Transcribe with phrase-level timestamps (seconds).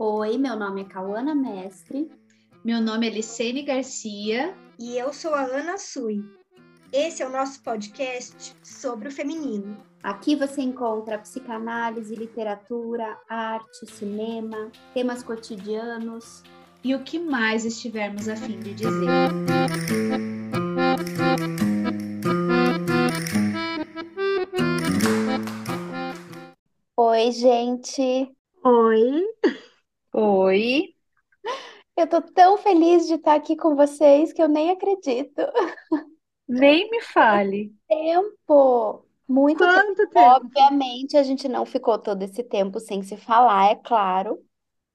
[0.00, 2.08] Oi, meu nome é Cauana Mestre.
[2.64, 4.56] Meu nome é Licene Garcia.
[4.78, 6.22] E eu sou a Ana Sui.
[6.92, 9.76] Esse é o nosso podcast sobre o feminino.
[10.00, 16.44] Aqui você encontra psicanálise, literatura, arte, cinema, temas cotidianos
[16.84, 19.08] e o que mais estivermos a fim de dizer.
[26.96, 28.32] Oi, gente.
[28.62, 29.24] Oi.
[30.12, 30.94] Oi.
[31.96, 35.42] Eu tô tão feliz de estar aqui com vocês que eu nem acredito.
[36.48, 37.72] Nem me fale.
[37.88, 39.04] Tempo.
[39.26, 40.10] Muito Quanto tempo.
[40.10, 40.20] tempo?
[40.20, 44.42] Obviamente, a gente não ficou todo esse tempo sem se falar, é claro.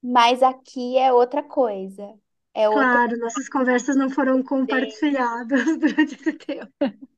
[0.02, 2.14] Mas aqui é outra coisa.
[2.54, 2.84] É outra.
[2.84, 6.72] Claro, nossas conversas não foram compartilhadas durante esse tempo.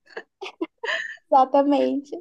[1.32, 2.18] Exatamente.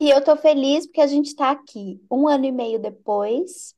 [0.00, 3.74] E eu tô feliz porque a gente tá aqui um ano e meio depois,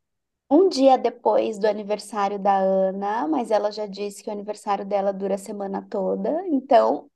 [0.52, 5.12] um dia depois do aniversário da Ana, mas ela já disse que o aniversário dela
[5.12, 7.10] dura a semana toda, então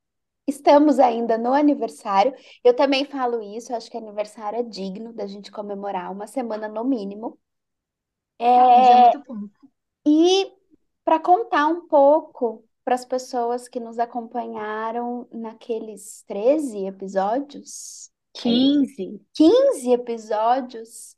[0.47, 2.35] estamos ainda no aniversário.
[2.65, 6.85] Eu também falo isso, acho que aniversário é digno da gente comemorar uma semana no
[6.85, 7.39] mínimo.
[8.85, 9.49] É É, muito bom.
[10.07, 10.53] e
[11.05, 18.11] para contar um pouco para as pessoas que nos acompanharam naqueles 13 episódios,
[18.45, 19.21] é 15.
[19.35, 21.16] 15 episódios,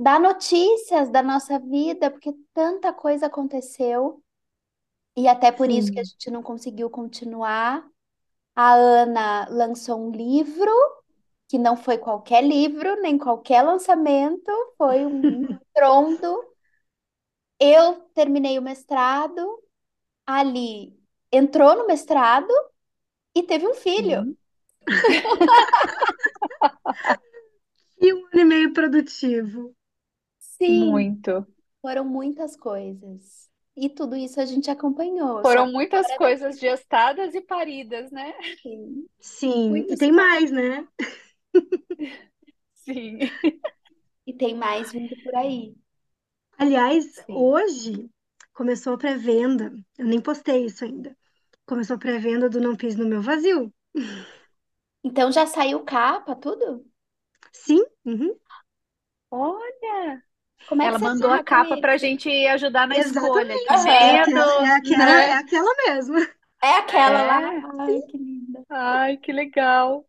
[0.00, 4.22] dar notícias da nossa vida, porque tanta coisa aconteceu
[5.16, 6.04] e até por isso que a Sim.
[6.04, 7.86] gente não conseguiu continuar.
[8.56, 10.72] A Ana lançou um livro,
[11.48, 16.44] que não foi qualquer livro, nem qualquer lançamento, foi um estrondo.
[17.58, 19.62] Eu terminei o mestrado,
[20.26, 20.98] ali
[21.32, 22.52] entrou no mestrado
[23.34, 24.22] e teve um filho.
[24.22, 24.36] Sim.
[28.00, 29.74] E um ano e meio produtivo.
[30.60, 31.46] Sim, Muito.
[31.82, 33.50] foram muitas coisas.
[33.76, 38.32] E tudo isso a gente acompanhou, Foram muitas coisas gestadas e paridas, né?
[38.62, 40.86] sim, Sim, e tem mais, né?
[42.74, 43.20] Sim.
[44.26, 45.76] e tem mais vindo por aí.
[46.56, 47.50] Aliás, Sim.
[47.50, 48.08] hoje
[48.52, 49.72] começou a pré-venda.
[49.98, 51.16] Eu nem postei isso ainda.
[51.66, 53.72] Começou a pré-venda do Não Pise no Meu Vazio.
[55.04, 56.86] Então já saiu capa, tudo?
[57.52, 58.34] Sim, uhum,
[59.32, 60.22] Olha,
[60.66, 61.80] Como é ela mandou a capa isso?
[61.80, 63.58] pra gente ajudar na escolha.
[63.58, 63.64] exatamente.
[63.66, 63.88] Que Aham.
[63.88, 65.34] É medo, aquela, é aquela, é né?
[65.34, 66.16] aquela mesmo.
[66.62, 67.42] É aquela lá.
[67.42, 67.60] É.
[67.78, 68.64] Ai, que linda.
[68.70, 70.08] Ai, que legal.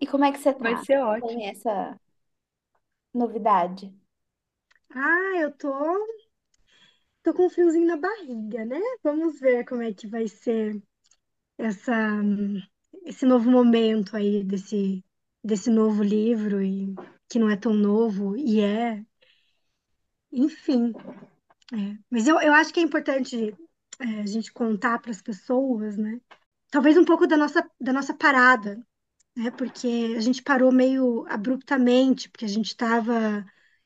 [0.00, 1.40] E como é que você Vai tá ser ótimo.
[1.40, 1.98] com essa
[3.12, 3.92] novidade?
[4.94, 5.70] Ah, eu tô,
[7.22, 8.78] tô com um friozinho na barriga, né?
[9.02, 10.80] Vamos ver como é que vai ser
[11.58, 11.94] essa,
[13.04, 15.04] esse novo momento aí desse,
[15.42, 16.94] desse novo livro e
[17.28, 19.04] que não é tão novo e é,
[20.32, 20.92] enfim.
[21.72, 21.98] é.
[22.10, 23.54] Mas eu, eu acho que é importante
[24.00, 26.20] é, a gente contar para as pessoas, né?
[26.70, 28.80] Talvez um pouco da nossa, da nossa parada,
[29.36, 29.50] né?
[29.52, 33.44] Porque a gente parou meio abruptamente, porque a gente estava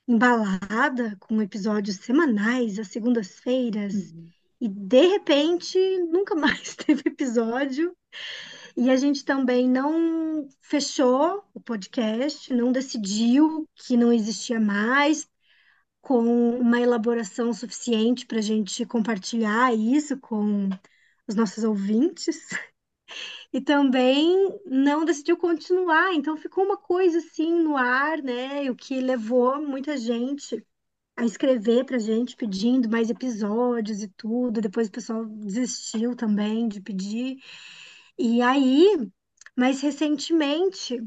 [0.08, 4.30] embalada com episódios semanais, às segundas-feiras, Uhum.
[4.60, 5.78] e de repente
[6.10, 7.96] nunca mais teve episódio.
[8.76, 15.28] E a gente também não fechou o podcast, não decidiu que não existia mais,
[16.00, 20.68] com uma elaboração suficiente para a gente compartilhar isso com
[21.26, 22.48] os nossos ouvintes.
[23.52, 28.70] E também não decidiu continuar, então ficou uma coisa assim no ar, né?
[28.70, 30.64] O que levou muita gente
[31.16, 34.60] a escrever pra gente pedindo mais episódios e tudo.
[34.60, 37.38] Depois o pessoal desistiu também de pedir.
[38.20, 39.10] E aí,
[39.56, 40.98] mais recentemente,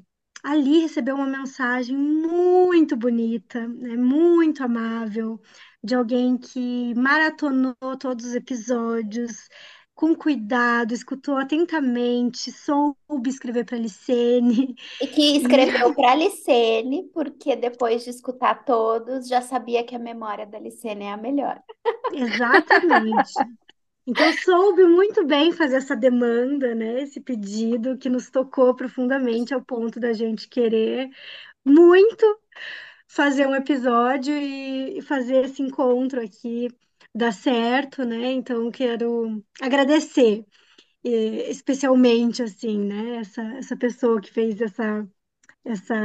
[0.44, 3.96] ali recebeu uma mensagem muito bonita, né?
[3.98, 5.40] Muito amável,
[5.84, 9.48] de alguém que maratonou todos os episódios
[9.96, 14.76] com cuidado, escutou atentamente, soube escrever para a Licene.
[15.00, 20.00] E que escreveu para a Licene, porque depois de escutar todos, já sabia que a
[20.00, 21.62] memória da Licene é a melhor.
[22.12, 23.44] exatamente.
[24.06, 27.04] Então, soube muito bem fazer essa demanda, né?
[27.04, 31.10] Esse pedido que nos tocou profundamente ao ponto da gente querer
[31.66, 32.26] muito
[33.08, 36.70] fazer um episódio e fazer esse encontro aqui
[37.16, 38.32] dar certo, né?
[38.34, 40.46] Então, quero agradecer,
[41.04, 43.18] especialmente, assim, né?
[43.18, 45.08] Essa, essa pessoa que fez essa,
[45.66, 45.96] essa,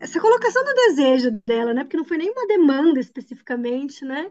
[0.00, 1.84] essa colocação do desejo dela, né?
[1.84, 4.30] Porque não foi nenhuma demanda especificamente, né?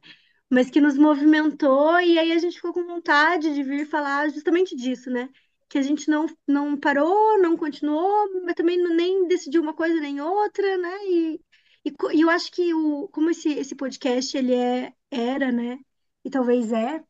[0.50, 4.76] Mas que nos movimentou e aí a gente ficou com vontade de vir falar justamente
[4.76, 5.30] disso, né?
[5.70, 10.22] Que a gente não, não parou, não continuou, mas também nem decidiu uma coisa nem
[10.22, 10.90] outra, né?
[11.08, 11.42] E,
[11.86, 15.80] E, e eu acho que o, como esse, esse podcast ele é, era, né?
[16.24, 17.04] E talvez é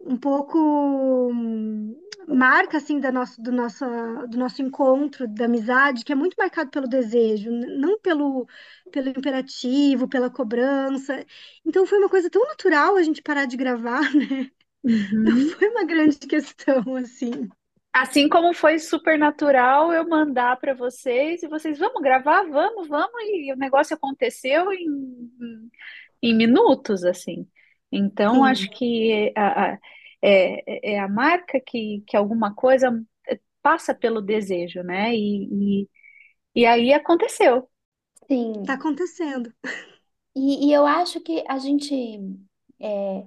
[0.00, 0.58] um pouco
[2.28, 3.84] marca assim da nosso, do nosso,
[4.28, 8.46] do nosso encontro, da amizade, que é muito marcado pelo desejo, não pelo,
[8.92, 11.24] pelo imperativo, pela cobrança.
[11.64, 14.50] Então foi uma coisa tão natural a gente parar de gravar, né?
[15.24, 15.56] Não Uhum.
[15.58, 17.48] foi uma grande questão assim.
[17.94, 22.42] Assim como foi super natural eu mandar para vocês e vocês, vamos gravar?
[22.44, 24.86] Vamos, vamos, e o negócio aconteceu em,
[25.40, 25.70] em,
[26.30, 27.46] em minutos, assim.
[27.92, 29.78] Então, acho Sim, que a, a-
[30.22, 32.90] é, é a marca que, que alguma coisa
[33.62, 35.14] passa pelo desejo, né?
[35.14, 35.88] E, e,
[36.54, 37.62] e aí aconteceu.
[37.62, 37.68] tá
[38.28, 38.62] Sim.
[38.66, 39.52] acontecendo.
[40.34, 41.94] E, e eu acho que a gente
[42.80, 43.26] é,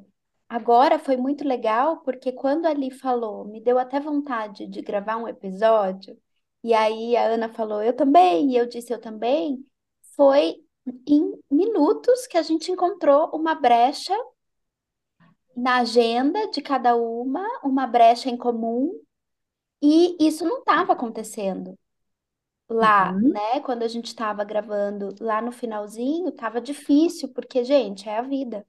[0.49, 5.17] agora foi muito legal, porque quando a Ali falou, me deu até vontade de gravar
[5.17, 6.17] um episódio,
[6.63, 9.65] e aí a Ana falou, eu também, e eu disse, eu também,
[10.15, 10.55] foi
[11.07, 14.15] em minutos que a gente encontrou uma brecha
[15.55, 18.99] na agenda de cada uma, uma brecha em comum,
[19.81, 21.77] e isso não estava acontecendo
[22.69, 23.59] lá, Uhum, né?
[23.61, 28.65] Quando a gente estava gravando lá no finalzinho, estava difícil, porque, gente, é a vida.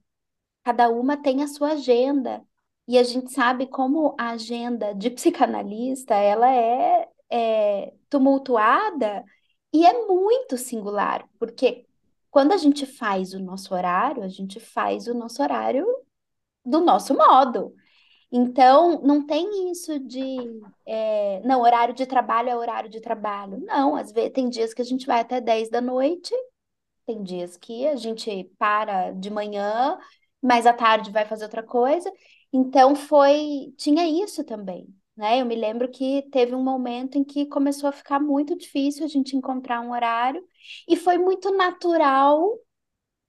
[0.63, 2.43] Cada uma tem a sua agenda.
[2.87, 9.25] E a gente sabe como a agenda de psicanalista, ela é, é tumultuada
[9.73, 11.85] e é muito singular, porque
[12.31, 15.85] quando a gente faz o nosso horário, a gente faz o nosso horário
[16.69, 17.73] do nosso modo.
[18.31, 20.37] Então, não tem isso de,
[20.85, 23.59] é, não, horário de trabalho é horário de trabalho.
[23.65, 26.33] Não, às vezes tem dias que a gente vai até 10 da noite
[27.07, 29.97] tem dias que a gente para de manhã,
[30.41, 32.11] mas à tarde vai fazer outra coisa.
[32.51, 35.41] Então foi, tinha isso também, né?
[35.41, 39.07] Eu me lembro que teve um momento em que começou a ficar muito difícil a
[39.07, 40.43] gente encontrar um horário
[40.87, 42.59] e foi muito natural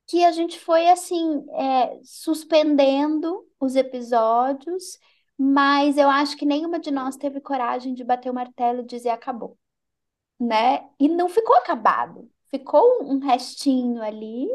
[0.08, 4.98] que a gente foi assim, é, suspendendo os episódios,
[5.38, 9.10] mas eu acho que nenhuma de nós teve coragem de bater o martelo e dizer
[9.10, 9.58] acabou,
[10.40, 10.88] né?
[11.00, 12.30] E não ficou acabado.
[12.50, 14.48] Ficou um restinho ali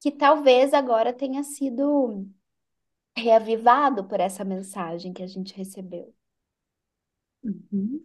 [0.00, 2.26] que talvez agora tenha sido
[3.16, 6.14] reavivado por essa mensagem que a gente recebeu.
[7.42, 8.04] uhum.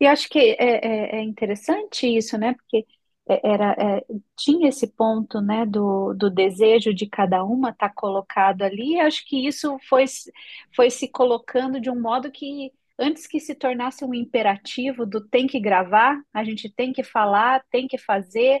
[0.00, 2.54] E acho que é, é, é interessante isso, né?
[2.54, 2.86] Porque
[3.26, 4.04] era, é,
[4.36, 9.00] tinha esse ponto, né, do, do desejo de cada uma estar colocado ali.
[9.00, 10.32] Acho que isso foi, se-
[10.74, 15.46] foi se colocando de um modo que, antes que se tornasse um imperativo do tem
[15.46, 18.60] que gravar, a gente tem que falar, tem que fazer,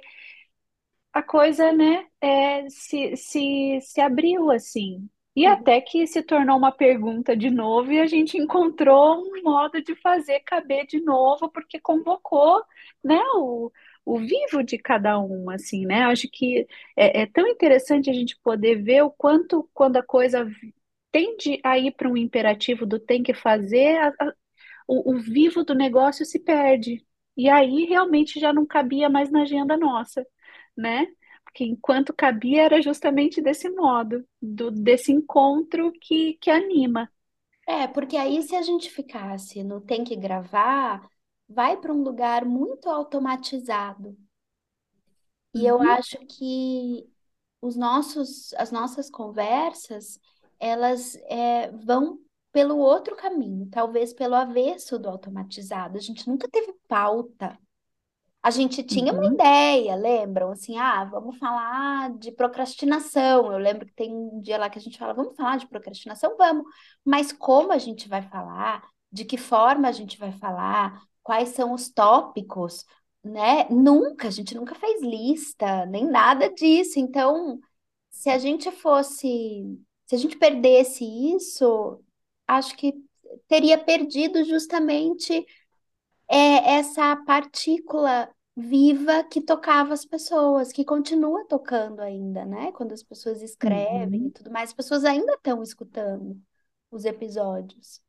[1.12, 5.08] a coisa, né, é, se, se, se abriu assim.
[5.36, 5.46] E Uhum.
[5.46, 9.94] até que se tornou uma pergunta de novo e a gente encontrou um modo de
[9.96, 12.62] fazer caber de novo, porque convocou,
[13.02, 13.70] né, o,
[14.04, 16.02] o vivo de cada um, assim, né?
[16.04, 16.66] Acho que
[16.96, 20.46] é, é tão interessante a gente poder ver o quanto, quando a coisa
[21.12, 24.34] tende a ir para um imperativo do tem que fazer, a- a-
[24.88, 27.06] o, o vivo do negócio se perde.
[27.36, 30.26] E aí realmente já não cabia mais na agenda nossa,
[30.76, 31.06] né?
[31.44, 37.10] Porque enquanto cabia era justamente desse modo, do, desse encontro que, que anima.
[37.66, 41.08] É, porque aí se a gente ficasse no tem que gravar,
[41.48, 44.16] vai para um lugar muito automatizado.
[45.54, 47.08] E eu Uhum, acho que
[47.62, 50.20] os nossos, as nossas conversas,
[50.60, 52.18] elas é, vão
[52.52, 55.96] pelo outro caminho, talvez pelo avesso do automatizado.
[55.98, 57.58] A gente nunca teve pauta.
[58.42, 60.52] A gente tinha uma uhum, ideia, lembram?
[60.52, 63.52] Assim, ah, vamos falar de procrastinação.
[63.52, 66.36] Eu lembro que tem um dia lá que a gente fala, vamos falar de procrastinação?
[66.38, 66.64] Vamos.
[67.04, 68.82] Mas como a gente vai falar?
[69.12, 71.02] De que forma a gente vai falar?
[71.24, 72.84] Quais são os tópicos?
[73.24, 73.66] Né?
[73.70, 77.00] Nunca, a gente nunca fez lista, nem nada disso.
[77.00, 77.58] Então,
[78.10, 79.26] se a gente fosse,
[80.06, 81.04] se a gente perdesse
[81.34, 82.00] isso,
[82.46, 82.94] acho que
[83.48, 85.44] teria perdido justamente
[86.28, 92.72] é essa partícula viva que tocava as pessoas, que continua tocando ainda, né?
[92.72, 96.40] Quando as pessoas escrevem e uhum, tudo mais, as pessoas ainda estão escutando
[96.90, 98.00] os episódios.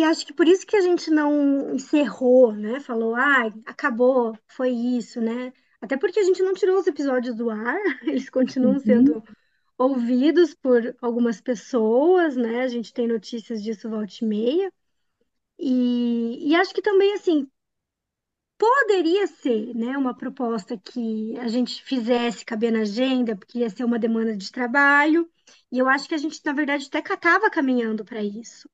[0.00, 2.80] E acho que por isso que a gente não encerrou, né?
[2.80, 5.52] Falou, ah, acabou, foi isso, né?
[5.78, 7.76] Até porque a gente não tirou os episódios do ar,
[8.08, 9.22] eles continuam uhum, sendo
[9.76, 12.62] ouvidos por algumas pessoas, né?
[12.62, 14.72] A gente tem notícias disso volta e meia.
[15.58, 17.46] E, e acho que também, assim,
[18.56, 23.84] poderia ser, né, uma proposta que a gente fizesse caber na agenda, porque ia ser
[23.84, 25.30] uma demanda de trabalho.
[25.70, 28.66] E eu acho que a gente, na verdade, até estava caminhando para isso.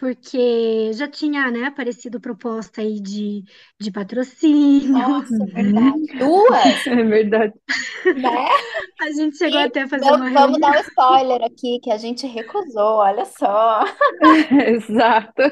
[0.00, 3.44] Porque já tinha, né, aparecido proposta aí de,
[3.78, 5.04] de patrocínio.
[5.04, 6.00] Nossa, verdade.
[6.18, 7.54] Duas, É verdade.
[8.12, 8.48] né?
[9.00, 11.90] A gente chegou E até a fazer vamos, uma vamos dar um spoiler aqui, que
[11.90, 13.84] a gente recusou, olha só.
[14.66, 15.42] Exato.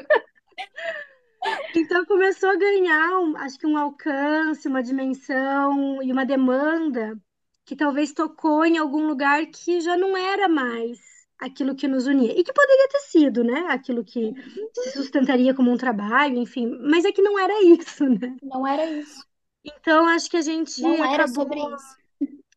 [1.75, 7.19] Então começou a ganhar, um- acho que um alcance, uma dimensão e uma demanda
[7.65, 10.99] que talvez tocou em algum lugar que já não era mais
[11.39, 12.33] aquilo que nos unia.
[12.39, 13.67] E que poderia ter sido, né?
[13.69, 14.33] Aquilo que
[14.73, 16.67] se sustentaria como um trabalho, enfim.
[16.89, 18.37] Mas é que não era isso, né?
[18.41, 19.25] Não era isso.
[19.63, 21.35] Então acho que a gente Não era acabou.
[21.35, 21.97] sobre isso.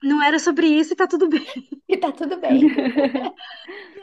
[0.02, 1.46] Não era sobre isso e tá tudo bem.
[1.88, 2.60] E tá tudo bem.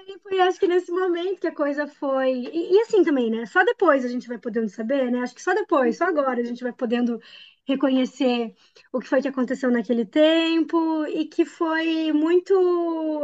[0.08, 2.32] E foi, acho que nesse momento que a coisa foi.
[2.32, 3.46] E, e assim também, né?
[3.46, 5.20] Só depois a gente vai podendo saber, né?
[5.22, 7.20] Acho que só depois, só agora a gente vai podendo
[7.74, 8.54] reconhecer
[8.92, 12.54] o que foi que aconteceu naquele tempo e que foi muito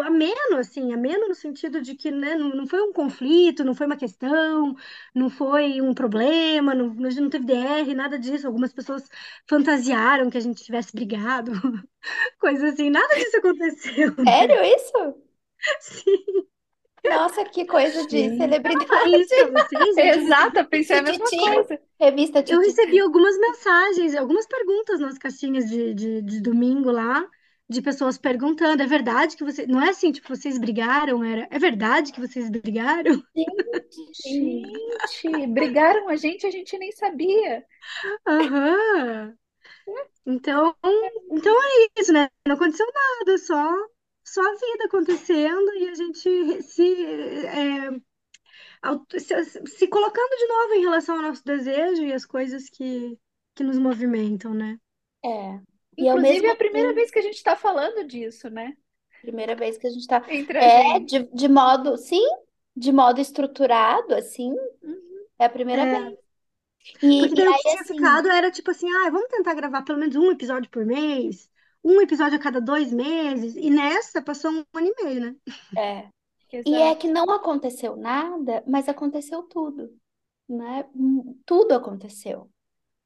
[0.02, 3.86] ameno, assim, ameno no sentido de que né, não, não foi um conflito, não foi
[3.88, 4.76] uma questão,
[5.14, 8.48] não foi um problema, não, não teve DR, nada disso.
[8.48, 9.08] Algumas pessoas
[9.48, 11.52] fantasiaram que a gente tivesse brigado,
[12.40, 14.16] coisa assim, nada disso aconteceu.
[14.26, 15.16] Sério isso?
[15.82, 16.48] Sim.
[17.10, 18.38] Nossa, que coisa de Gente.
[18.38, 19.22] celebridade.
[19.22, 20.20] Isso vocês, gente.
[20.20, 21.80] Exato, eu pensei a mesma coisa.
[22.00, 27.26] Revista Eu recebi algumas mensagens, algumas perguntas nas caixinhas de, de, de domingo lá,
[27.70, 29.66] de pessoas perguntando: é verdade que você.
[29.66, 31.24] Não é assim, tipo, vocês brigaram?
[31.24, 33.22] Era, é verdade que vocês brigaram?
[34.14, 37.64] Gente, brigaram a gente, a gente nem sabia.
[38.28, 39.34] Aham.
[40.26, 40.76] Então,
[41.32, 42.28] então é isso, né?
[42.48, 43.72] Não aconteceu nada, só,
[44.26, 46.84] só a vida acontecendo e a gente se,
[47.48, 47.92] é,
[49.20, 53.18] se, se colocando de novo em relação ao nosso desejo e as coisas que,
[53.56, 54.80] que nos movimentam, né?
[55.24, 55.62] É.
[55.98, 58.76] E Inclusive, mesmo é a primeira tempo, vez que a gente está falando disso, né?
[59.22, 60.24] primeira vez que a gente tá.
[60.28, 61.06] Entre a É, gente.
[61.06, 62.22] de, de modo, sim,
[62.76, 65.26] de modo estruturado, assim, Uhum.
[65.40, 65.88] é a primeira É.
[65.88, 66.20] vez.
[67.02, 69.54] E, Porque e daí o que tinha assim, ficado era tipo assim, ah, vamos tentar
[69.56, 71.50] gravar pelo menos um episódio por mês,
[71.86, 75.36] um episódio a cada dois meses, e nessa passou um ano e meio, né?
[75.78, 76.10] é.
[76.66, 76.98] E é Exato.
[76.98, 79.98] que não aconteceu nada, mas aconteceu tudo,
[80.50, 80.86] né?
[80.96, 82.52] Hum, Tudo aconteceu.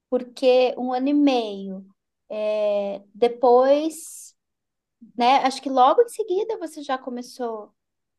[0.09, 1.85] Porque um ano e meio,
[2.29, 4.35] é, depois,
[5.17, 5.37] né?
[5.39, 7.73] Acho que logo em seguida você já começou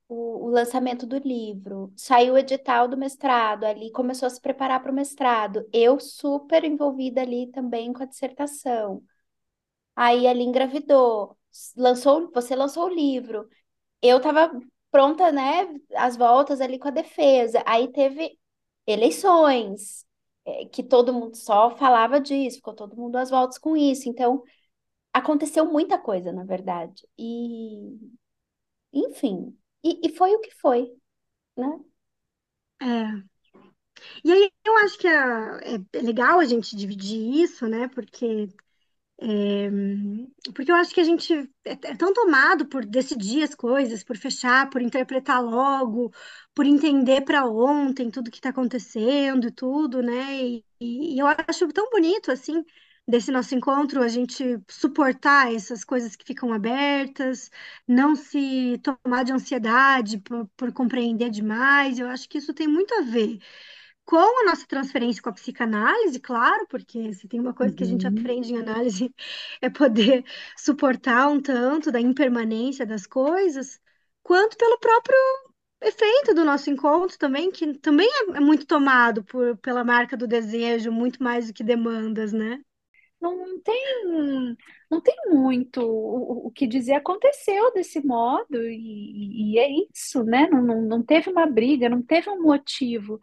[0.08, 4.82] o, o lançamento do livro, saiu o edital do mestrado, ali começou a se preparar
[4.82, 5.68] para o mestrado.
[5.72, 9.02] Eu super envolvida ali também com a dissertação.
[9.96, 11.36] Aí ali engravidou,
[11.76, 13.48] lançou, você lançou o livro.
[14.02, 14.50] Eu estava
[14.90, 15.68] pronta, né?
[15.96, 17.62] As voltas ali com a defesa.
[17.66, 18.38] Aí teve
[18.86, 20.06] eleições,
[20.46, 24.08] é, que todo mundo só falava disso, ficou todo mundo às voltas com isso.
[24.08, 24.42] Então,
[25.12, 27.06] aconteceu muita coisa, na verdade.
[27.18, 27.98] E,
[28.92, 30.92] enfim, e, e foi o que foi,
[31.56, 31.80] né?
[32.82, 33.30] É.
[34.24, 37.88] E aí eu acho que é, é legal a gente dividir isso, né?
[37.88, 38.48] Porque
[39.22, 39.68] É,
[40.54, 41.32] porque eu acho que a gente
[41.64, 46.10] é é tão tomado por decidir as coisas, por fechar, por interpretar logo,
[46.54, 50.42] por entender para ontem tudo que está acontecendo e tudo, né?
[50.42, 52.64] E, e eu acho tão bonito, assim,
[53.06, 57.50] desse nosso encontro, a gente suportar essas coisas que ficam abertas,
[57.86, 61.98] não se tomar de ansiedade por, por compreender demais.
[61.98, 63.38] Eu acho que isso tem muito a ver
[64.04, 67.86] com a nossa transferência com a psicanálise, claro, porque se tem uma coisa que a
[67.86, 68.08] gente Uhum.
[68.08, 69.14] aprende em análise
[69.62, 70.24] é poder
[70.56, 73.80] suportar um tanto da impermanência das coisas,
[74.22, 75.16] quanto pelo próprio
[75.82, 80.26] efeito do nosso encontro também, que também é, é muito tomado por, pela marca do
[80.28, 82.62] desejo, muito mais do que demandas, né?
[83.20, 84.56] Não, não tem,
[84.90, 86.94] não tem muito o, o que dizer.
[86.94, 90.48] Aconteceu desse modo e, e é isso, né?
[90.50, 93.20] Não, não, não teve uma briga, não teve um motivo.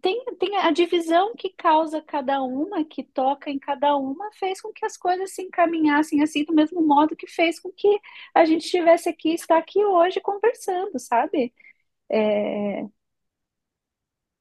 [0.00, 4.72] Tem, tem a divisão que causa cada uma, que toca em cada uma, fez com
[4.72, 8.00] que as coisas se encaminhassem assim, do mesmo modo que fez com que
[8.34, 11.52] a gente estivesse aqui, está aqui hoje conversando, sabe?
[12.10, 12.86] É,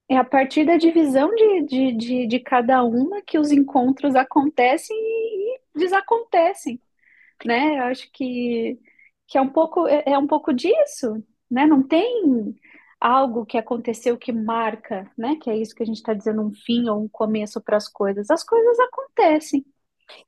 [0.10, 4.96] é a partir da divisão de, de, de, de cada uma que os encontros acontecem
[4.98, 6.82] e, e desacontecem,
[7.46, 7.80] né?
[7.80, 8.80] Eu acho que,
[9.28, 11.66] que é um pouco, é, é um pouco disso, né?
[11.68, 12.56] Não tem
[13.02, 15.36] algo que aconteceu que marca, né?
[15.38, 17.88] Que é isso que a gente está dizendo, um fim ou um começo para as
[17.88, 18.30] coisas.
[18.30, 19.66] As coisas acontecem.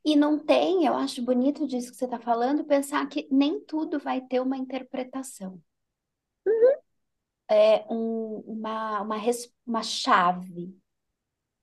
[0.04, 4.00] E não tem, eu acho bonito disso que você está falando, pensar que nem tudo
[4.00, 5.62] vai ter uma interpretação.
[7.50, 9.18] É um, uma, uma,
[9.66, 10.76] uma chave,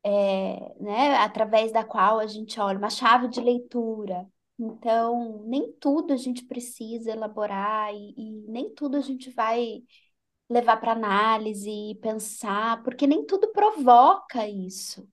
[0.05, 4.27] é, né, através da qual a gente olha, uma chave de leitura.
[4.59, 9.83] Então, nem tudo a gente precisa elaborar e, e nem tudo a gente vai
[10.51, 15.09] levar para análise pensar, porque nem tudo provoca isso.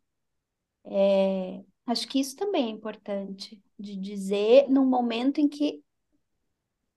[0.84, 5.84] É, acho que isso também é importante de dizer num momento em que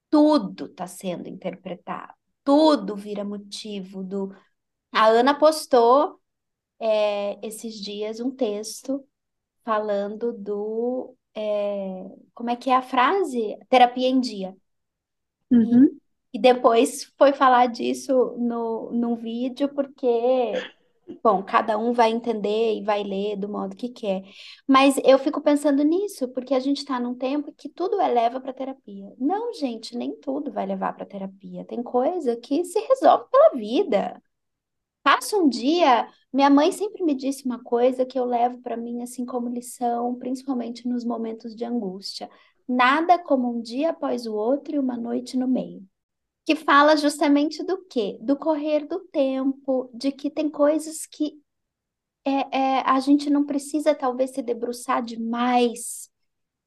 [0.09, 4.35] tudo está sendo interpretado, tudo vira motivo do.
[4.91, 6.19] A Ana postou
[6.81, 9.07] é, esses dias um texto
[9.65, 11.15] falando do.
[11.35, 12.05] É,
[12.35, 13.57] como é que é a frase?
[13.69, 14.57] Terapia em dia.
[15.51, 16.00] Uhum.
[16.33, 20.53] E, depois foi falar disso no, num vídeo, porque,
[21.23, 24.23] bom, cada um vai entender e vai ler do modo que quer.
[24.67, 28.41] Mas eu fico pensando nisso, porque a gente está num tempo que tudo é leva
[28.41, 29.13] para terapia.
[29.19, 31.65] Não, gente, nem tudo vai levar para terapia.
[31.65, 34.23] Tem coisa que se resolve pela vida.
[35.03, 36.09] Passa um dia.
[36.33, 40.15] Minha mãe sempre me disse uma coisa que eu levo para mim assim como lição,
[40.17, 42.31] principalmente nos momentos de angústia.
[42.69, 45.85] Nada como um dia após o outro e uma noite no meio.
[46.45, 48.19] Que fala justamente do quê?
[48.21, 51.41] Do correr do tempo, de que tem coisas que
[52.25, 56.11] é, é, a gente não precisa talvez se debruçar demais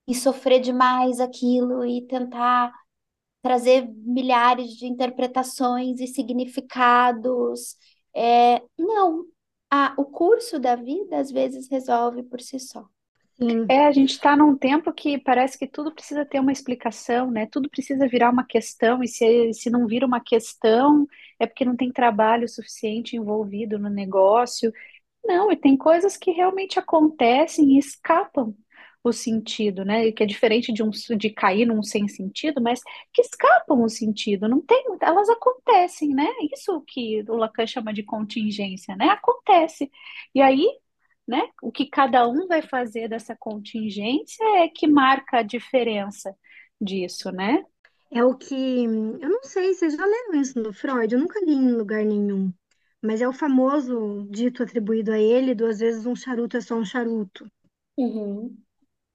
[0.07, 2.73] e sofrer demais aquilo e tentar
[3.41, 7.77] trazer milhares de interpretações e significados
[8.15, 9.25] é, não,
[9.71, 12.87] a, o curso da vida às vezes resolve por si só.
[13.49, 17.31] Sim, É, a gente está num tempo que parece que tudo precisa ter uma explicação,
[17.31, 17.45] né?
[17.47, 21.07] Tudo precisa virar uma questão, e se, se não vira uma questão,
[21.39, 24.71] é porque não tem trabalho suficiente envolvido no negócio.
[25.25, 28.55] Não, e tem coisas que realmente acontecem e escapam
[29.03, 30.11] o sentido, né?
[30.13, 32.81] Que é diferente de um de cair num sem sentido, mas
[33.13, 34.47] que escapam o sentido.
[34.49, 36.27] Não tem, elas acontecem, né?
[36.53, 39.07] Isso que o Lacan chama de contingência, né?
[39.09, 39.91] Acontece.
[40.35, 40.67] E aí,
[41.27, 41.41] né?
[41.61, 46.35] O que cada um vai fazer dessa contingência é que marca a diferença
[46.81, 47.63] disso, né?
[48.13, 48.55] é o que.
[48.55, 51.13] Eu não sei, vocês já leram isso no Freud?
[51.13, 52.53] Eu nunca li em lugar nenhum.
[53.01, 56.85] Mas é o famoso dito atribuído a ele: duas vezes um charuto é só um
[56.85, 57.45] charuto.
[57.97, 58.55] Uhum.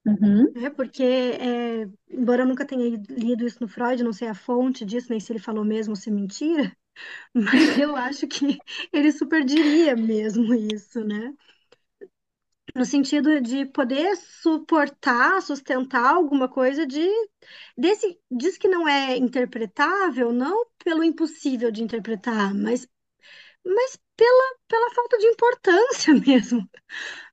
[0.07, 0.53] Uhum.
[0.53, 0.71] né?
[0.71, 5.11] Porque, é, embora eu nunca tenha lido isso no Freud, não sei a fonte disso,
[5.11, 6.75] nem se ele falou mesmo ou se é mentira,
[7.35, 8.59] mas eu acho que
[8.92, 11.33] ele super diria mesmo isso, né?
[12.79, 17.05] No sentido de poder suportar, sustentar alguma coisa de
[17.77, 22.88] desse diz que não é interpretável, não pelo impossível de interpretar, mas
[23.64, 26.69] mas pela, pela falta de importância mesmo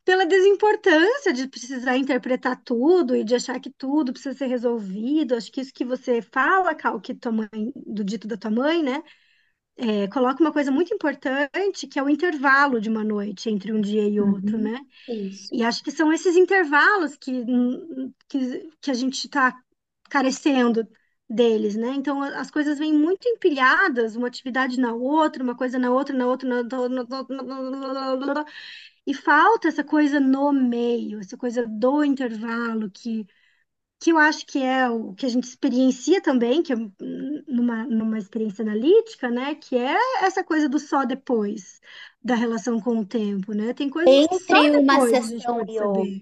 [0.05, 5.35] pela desimportância de precisar interpretar tudo e de achar que tudo precisa ser resolvido.
[5.35, 8.83] Acho que isso que você fala, Cal, que tua mãe, do dito da tua mãe,
[8.83, 9.03] né?
[9.77, 13.81] É, coloca uma coisa muito importante, que é o intervalo de uma noite entre um
[13.81, 14.59] dia e outro, Uhum.
[14.59, 14.79] né?
[15.07, 15.51] Isso.
[15.51, 17.31] E acho que são esses intervalos que,
[18.27, 19.55] que, que a gente está
[20.09, 20.87] carecendo
[21.29, 21.89] deles, né?
[21.95, 26.27] Então as coisas vêm muito empilhadas, uma atividade na outra, uma coisa na outra, na
[26.27, 28.45] outra, na outra,
[29.05, 33.25] e falta essa coisa no meio, essa coisa do intervalo, que,
[34.05, 36.75] que eu acho que é o que a gente experiencia também, que é
[37.47, 39.55] numa, numa experiência analítica, né?
[39.55, 41.81] Que é essa coisa do só depois
[42.23, 43.73] da relação com o tempo, né?
[43.73, 46.21] Tem coisas que só Entre uma depois sessão e outra, saber.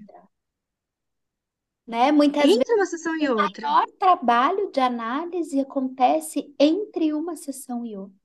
[1.87, 2.11] né?
[2.11, 3.65] Muitas vezes Entre uma sessão e o outra.
[3.65, 8.15] maior trabalho de análise acontece entre uma sessão e outra.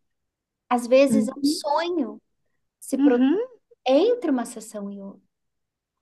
[0.71, 1.45] Às vezes é um Uhum.
[1.45, 2.23] sonho
[2.81, 3.39] se Uhum,
[3.87, 5.23] entre uma sessão e outra.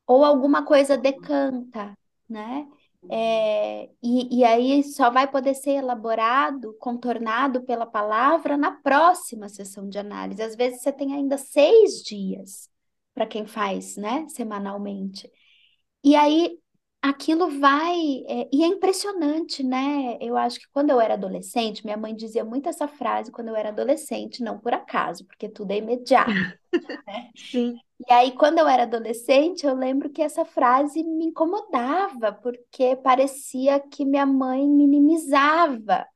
[0.06, 1.96] ou alguma coisa decanta,
[2.28, 2.68] né?
[3.08, 9.88] É, e, e aí só vai poder ser elaborado, contornado pela palavra na próxima sessão
[9.88, 10.42] de análise.
[10.42, 12.68] Às vezes você tem ainda seis dias
[13.14, 15.30] para quem faz, né, semanalmente.
[16.04, 16.58] E aí
[17.02, 18.24] aquilo vai.
[18.28, 20.18] é, e é impressionante, né?
[20.20, 23.56] Eu acho que quando eu era adolescente, minha mãe dizia muito essa frase quando eu
[23.56, 26.30] era adolescente, não por acaso, porque tudo é imediato.
[27.06, 27.30] né?
[27.36, 27.78] sim.
[28.08, 33.80] E aí, quando eu era adolescente, eu lembro que essa frase me incomodava, porque parecia
[33.80, 36.06] que minha mãe minimizava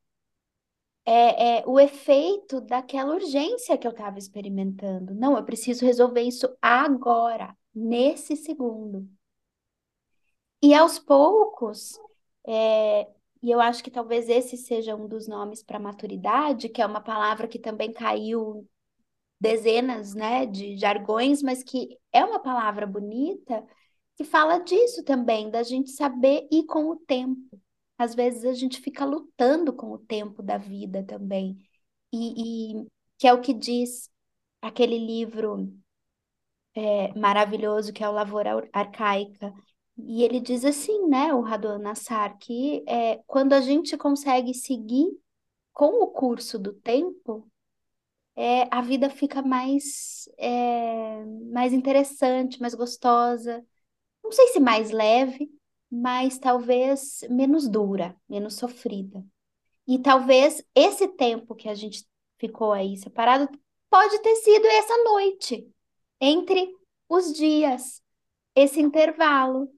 [1.05, 5.13] é, é, o efeito daquela urgência que eu estava experimentando.
[5.15, 9.07] Não, eu preciso resolver isso agora, nesse segundo.
[10.61, 11.99] E aos poucos,
[12.47, 13.07] é,
[13.41, 17.01] e eu acho que talvez esse seja um dos nomes para maturidade, que é uma
[17.01, 18.67] palavra que também caiu
[19.39, 23.65] dezenas, né, de jargões, mas que é uma palavra bonita,
[24.17, 27.59] que fala disso também, da gente saber ir com o tempo.
[27.97, 31.57] Às vezes a gente fica lutando com o tempo da vida também.
[32.13, 34.09] E, e que é o que diz
[34.61, 35.73] aquele livro
[36.75, 39.53] é, maravilhoso que é o Lavoura Arcaica.
[40.05, 45.07] E ele diz assim, né, o Radon Nassar, que é, quando a gente consegue seguir
[45.73, 47.47] com o curso do tempo,
[48.35, 53.65] é, a vida fica mais, é, mais interessante, mais gostosa.
[54.23, 55.51] Não sei se mais leve,
[55.91, 59.23] mas talvez menos dura, menos sofrida.
[59.87, 62.05] E talvez esse tempo que a gente
[62.39, 63.49] ficou aí separado
[63.89, 65.69] pode ter sido essa noite,
[66.19, 66.73] entre
[67.09, 68.01] os dias,
[68.55, 69.69] esse intervalo.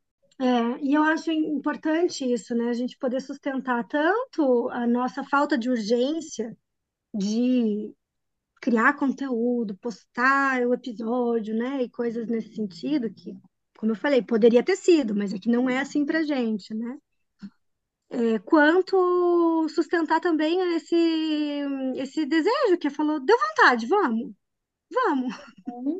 [0.43, 2.69] É, e eu acho importante isso, né?
[2.69, 6.55] A gente poder sustentar tanto a nossa falta de urgência
[7.13, 7.93] de
[8.61, 11.83] criar conteúdo, postar o episódio, né?
[11.83, 13.33] E coisas nesse sentido, que,
[13.77, 16.97] como eu falei, poderia ter sido, mas é que não é assim pra gente, né?
[18.09, 20.95] É, quanto sustentar também esse,
[21.95, 24.31] esse desejo que falou, deu vontade, vamos,
[24.91, 25.35] vamos,
[25.67, 25.99] Uhum.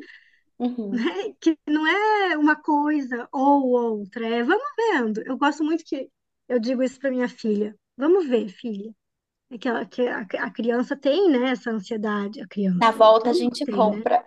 [0.60, 1.06] Uhum.
[1.06, 1.34] né?
[1.42, 5.22] Que não é uma coisa ou outra, é vamos vendo.
[5.26, 6.10] Eu gosto muito que
[6.48, 8.94] eu digo isso para minha filha, vamos ver, filha.
[9.52, 12.48] É que, ela, que a, a criança tem, né, essa ansiedade, a
[12.80, 14.04] Na criança, volta a gente tem, né?
[14.04, 14.24] compra.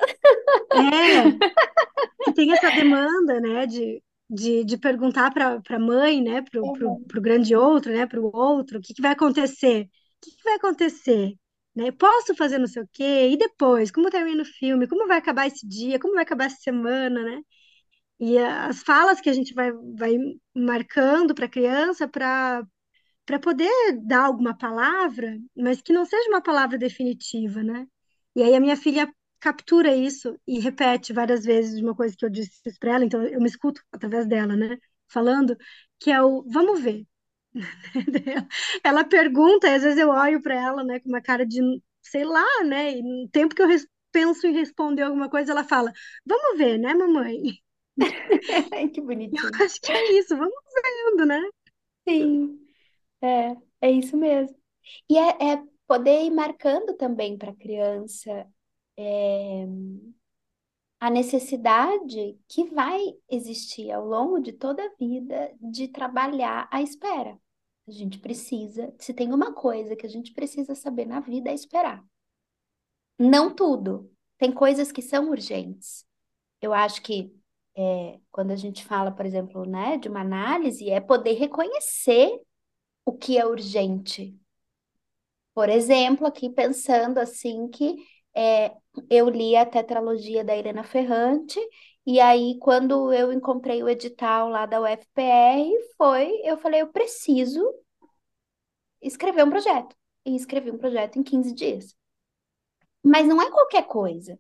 [0.75, 1.33] É,
[2.23, 6.73] que tem essa demanda, né, de, de, de perguntar para a mãe, né, para o
[6.73, 7.05] Uhum.
[7.23, 9.85] grande outro, né, para o outro, o que que vai acontecer?
[9.85, 9.89] O
[10.31, 11.35] que que vai acontecer?
[11.77, 11.93] Né?
[11.93, 13.31] Posso fazer não sei o quê?
[13.33, 13.91] E depois?
[13.93, 14.89] Como termina o filme?
[14.89, 15.99] Como vai acabar esse dia?
[16.01, 17.43] Como vai acabar essa semana, né?
[18.21, 20.17] E as falas que a gente vai, vai
[20.55, 22.65] marcando para a criança para
[23.27, 23.71] para poder
[24.07, 27.87] dar alguma palavra, mas que não seja uma palavra definitiva, né?
[28.37, 32.31] E aí a minha filha captura isso e repete várias vezes uma coisa que eu
[32.31, 34.79] disse para ela, então eu me escuto através dela, né?
[35.09, 35.57] Falando
[36.01, 37.07] que é o vamos ver.
[38.85, 41.61] Ela pergunta, e às vezes eu olho para ela, né, com uma cara de
[42.03, 42.93] sei lá, né?
[42.99, 43.69] E no tempo que eu
[44.13, 45.93] penso em responder alguma coisa, ela fala:
[46.25, 47.61] "Vamos ver, né, mamãe?"
[48.93, 49.51] Que bonitinho.
[49.63, 51.41] Acho que é isso, vamos vendo, né?
[52.09, 52.59] Sim,
[53.23, 54.57] é, é isso mesmo.
[55.09, 58.47] E é, é poder ir marcando também para a criança
[58.97, 59.67] é,
[61.01, 67.39] a necessidade que vai existir ao longo de toda a vida de trabalhar à espera.
[67.89, 71.55] A gente precisa, se tem uma coisa que a gente precisa saber na vida é
[71.55, 72.05] esperar.
[73.19, 74.11] Não tudo.
[74.39, 76.05] Tem coisas que são urgentes.
[76.61, 77.33] Eu acho que
[77.77, 82.41] é, quando a gente fala, por exemplo, né, de uma análise, é poder reconhecer
[83.05, 84.37] o que é urgente.
[85.55, 87.97] Por exemplo, aqui pensando assim que
[88.35, 88.75] é,
[89.09, 91.59] eu li a tetralogia da Helena Ferrante,
[92.07, 97.63] e aí quando eu encontrei o edital lá da UFPR, foi, eu falei, eu preciso
[99.03, 99.95] escrever um projeto.
[100.25, 101.97] E escrevi um projeto em 15 dias.
[103.03, 104.39] Mas não é qualquer coisa.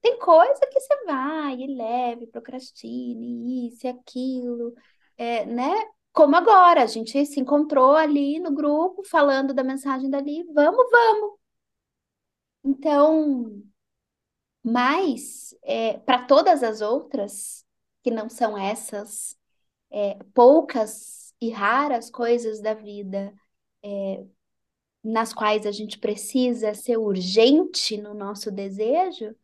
[0.00, 4.74] Tem coisa que você vai e leve, procrastine, isso e aquilo,
[5.16, 5.70] é, né?
[6.12, 11.38] Como agora, a gente se encontrou ali no grupo, falando da mensagem dali, vamos, vamos.
[12.64, 13.62] Então,
[14.72, 15.54] mas
[16.04, 17.64] para todas as outras,
[18.02, 19.36] que não são essas
[19.90, 23.32] é, poucas e raras coisas da vida,
[23.82, 24.24] é,
[25.02, 29.34] nas quais a gente precisa ser urgente no nosso desejo,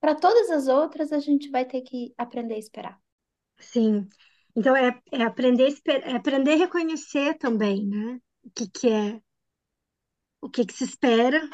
[0.00, 3.00] para todas as outras a gente vai ter que aprender a esperar.
[3.58, 4.08] Sim.
[4.54, 8.20] Então é, é aprender, é aprender a reconhecer também, né?
[8.44, 9.20] O que que é,
[10.40, 11.48] o que que se espera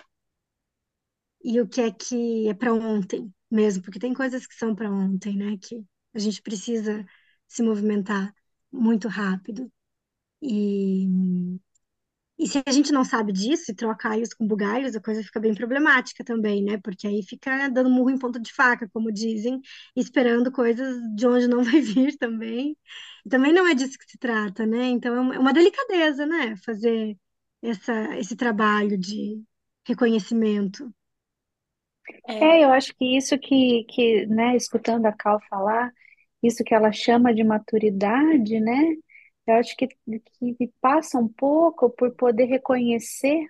[1.44, 4.90] e o que é que é para ontem mesmo, porque tem coisas que são para
[4.90, 5.58] ontem, né?
[5.58, 7.06] Que a gente precisa
[7.48, 8.34] se movimentar
[8.72, 9.72] muito rápido.
[10.42, 11.06] E,
[12.38, 15.38] e se a gente não sabe disso e troca alhos com bugalhos, a coisa fica
[15.40, 16.78] bem problemática também, né?
[16.82, 19.60] Porque aí fica dando murro em ponta de faca, como dizem,
[19.96, 22.76] esperando coisas de onde não vai vir também.
[23.24, 24.86] E também não é disso que se trata, né?
[24.88, 26.56] Então é é uma delicadeza, né?
[26.64, 27.16] Fazer
[27.62, 29.42] essa, esse trabalho de
[29.86, 30.92] reconhecimento.
[32.28, 35.92] É, eu acho que isso que, que, né, escutando a Cal falar,
[36.42, 38.96] isso que ela chama de maturidade, né?
[39.46, 43.46] Eu acho que, que passa um pouco por poder reconhecer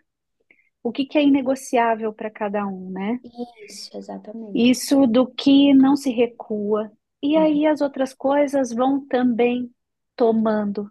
[0.82, 3.18] o que, que é inegociável para cada um, né?
[3.66, 4.70] Isso, exatamente.
[4.70, 6.92] Isso do que não se recua.
[7.22, 9.70] E aí as outras coisas vão também
[10.14, 10.90] tomando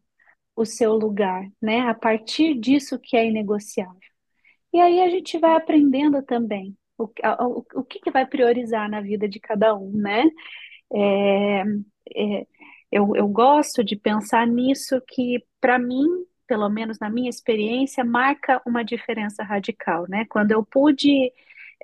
[0.55, 1.81] o seu lugar, né?
[1.81, 3.99] A partir disso que é inegociável.
[4.73, 9.01] E aí a gente vai aprendendo também o, o, o que que vai priorizar na
[9.01, 10.23] vida de cada um, né?
[10.93, 11.63] É,
[12.15, 12.47] é,
[12.91, 16.05] eu, eu gosto de pensar nisso que, para mim,
[16.47, 20.25] pelo menos na minha experiência, marca uma diferença radical, né?
[20.29, 21.31] Quando eu pude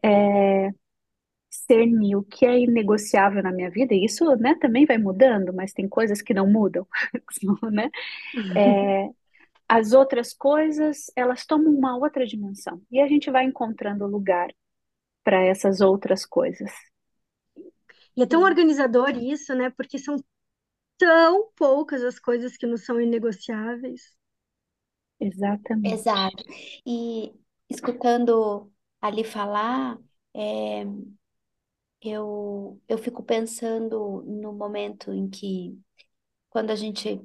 [0.03, 0.71] é,
[1.49, 5.73] discernir o que é inegociável na minha vida, e isso, né, também vai mudando, mas
[5.73, 6.85] tem coisas que não mudam,
[7.71, 7.89] né?
[8.55, 9.09] É,
[9.67, 14.49] as outras coisas, elas tomam uma outra dimensão, e a gente vai encontrando lugar
[15.29, 16.71] para essas outras coisas.
[18.17, 19.69] E é tão organizador isso, né?
[19.69, 20.15] Porque são
[20.97, 24.17] tão poucas as coisas que não são inegociáveis.
[25.19, 25.93] Exatamente.
[25.93, 26.43] Exato.
[26.83, 27.31] E
[27.69, 29.99] escutando ali falar,
[30.33, 30.83] é,
[32.01, 35.79] eu, eu fico pensando no momento em que,
[36.49, 37.21] quando a gente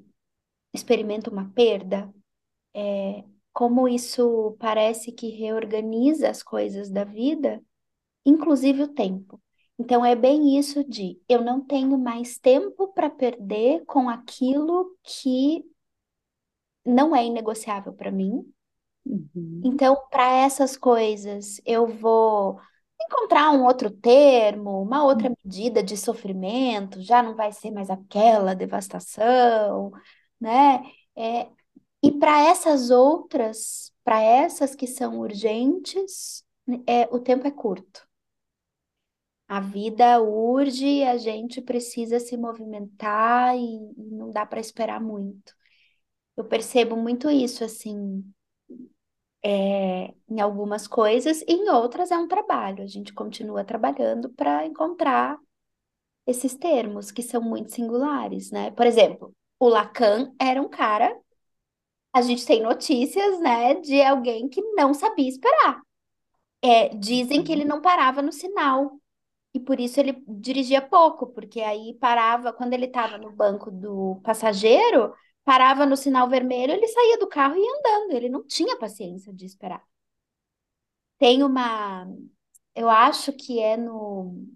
[0.75, 2.13] experimenta uma perda,
[2.75, 7.65] é, como isso parece que reorganiza as coisas da vida,
[8.25, 9.41] inclusive o tempo.
[9.79, 15.65] Então é bem isso de eu não tenho mais tempo para perder com aquilo que
[16.85, 18.45] não é inegociável para mim.
[19.05, 19.61] Uhum.
[19.65, 22.59] Então, para essas coisas, eu vou
[23.01, 28.55] encontrar um outro termo, uma outra medida de sofrimento, já não vai ser mais aquela
[28.55, 29.93] devastação,
[30.41, 30.83] né?
[31.17, 31.49] É,
[32.03, 36.45] e para essas outras, para essas que são urgentes,
[36.87, 38.04] é, o tempo é curto.
[39.49, 43.61] A vida urge, a gente precisa se movimentar e,
[43.97, 45.55] e não dá para esperar muito.
[46.37, 48.25] Eu percebo muito isso, assim,
[49.43, 52.83] é, em algumas coisas, e em outras é um trabalho.
[52.83, 55.39] A gente continua trabalhando para encontrar
[56.27, 58.71] esses termos que são muito singulares, né?
[58.73, 61.17] Por exemplo, o Lacan era um cara.
[62.13, 65.83] A gente tem notícias, né, de alguém que não sabia esperar.
[66.63, 68.99] É, dizem que ele não parava no sinal
[69.55, 74.21] e por isso ele dirigia pouco, porque aí parava, quando ele estava no banco do
[74.25, 75.15] passageiro,
[75.45, 79.33] parava no sinal vermelho, ele saía do carro e ia andando, ele não tinha paciência
[79.33, 79.85] de esperar.
[81.19, 82.07] Tem uma,
[82.75, 84.47] eu acho que é no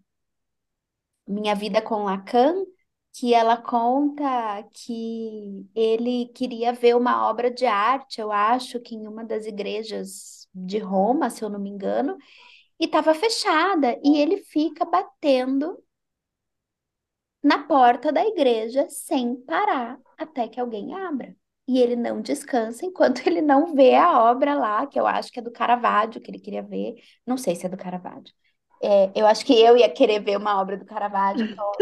[1.26, 2.64] Minha Vida com Lacan,
[3.12, 9.06] que ela conta que ele queria ver uma obra de arte, eu acho que em
[9.06, 12.16] uma das igrejas de Roma, se eu não me engano,
[12.80, 15.82] e estava fechada, e ele fica batendo
[17.42, 21.34] na porta da igreja sem parar até que alguém abra.
[21.66, 25.38] E ele não descansa enquanto ele não vê a obra lá, que eu acho que
[25.38, 26.96] é do Caravaggio, que ele queria ver.
[27.26, 28.34] Não sei se é do Caravaggio.
[28.82, 31.72] É, eu acho que eu ia querer ver uma obra do Caravaggio, tô,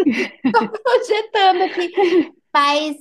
[0.53, 1.93] tô projetando aqui.
[2.53, 2.97] Mas,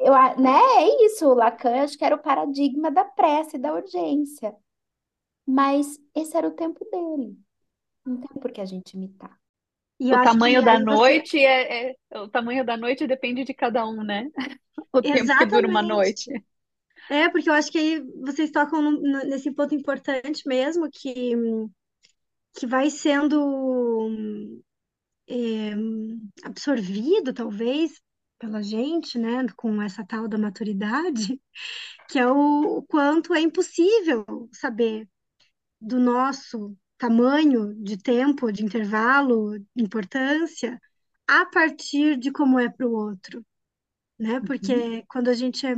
[0.00, 3.72] eu, né, é isso, o Lacan acho que era o paradigma da pressa e da
[3.72, 4.54] urgência.
[5.48, 7.38] Mas esse era o tempo dele.
[8.06, 9.40] Não tem por que a gente imitar.
[10.00, 11.12] E O tamanho da aí você.
[11.18, 14.30] noite é, é- o tamanho da noite depende de cada um, né?
[14.92, 16.30] O tempo que dura uma noite.
[17.08, 21.34] É, porque eu acho que aí vocês tocam no- no- nesse ponto importante mesmo, que,
[22.54, 23.38] que vai sendo
[25.28, 25.74] é,
[26.44, 28.00] absorvido, talvez,
[28.38, 31.40] pela gente, né, com essa tal da maturidade,
[32.08, 35.08] que é o, o quanto é impossível saber
[35.80, 40.80] do nosso tamanho de tempo, de intervalo, importância,
[41.26, 43.44] a partir de como é para o outro,
[44.18, 44.40] né?
[44.40, 44.44] Uhum.
[44.46, 45.74] Porque quando a gente é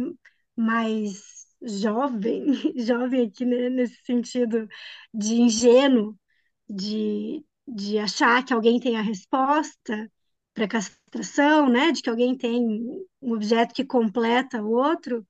[0.57, 2.45] mais jovem,
[2.77, 4.67] jovem aqui, né, nesse sentido
[5.13, 6.19] de ingênuo,
[6.69, 10.11] de, de achar que alguém tem a resposta
[10.55, 11.93] para castração, né?
[11.93, 12.61] De que alguém tem
[13.23, 15.27] um objeto que completa o outro,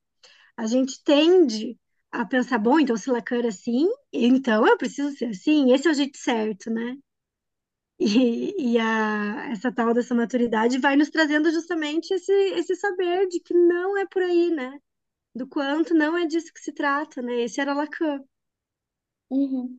[0.57, 1.79] a gente tende
[2.13, 5.91] a pensar, bom, então se Lacan é assim, então eu preciso ser assim, esse é
[5.91, 6.97] o jeito certo, né?
[8.01, 13.41] E, e a, essa tal dessa maturidade vai nos trazendo justamente esse, esse saber de
[13.41, 14.79] que não é por aí, né?
[15.35, 17.43] Do quanto não é disso que se trata, né?
[17.43, 18.23] Esse era Lacan.
[19.31, 19.79] Uhum.